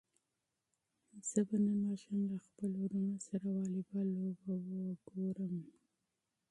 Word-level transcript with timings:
زه 1.29 1.39
به 1.47 1.57
نن 1.63 1.77
ماښام 1.87 2.21
له 2.31 2.37
خپلو 2.45 2.75
وروڼو 2.83 3.17
سره 3.27 3.45
واليبال 3.57 4.07
لوبه 4.17 4.55
وکړم. 4.87 5.55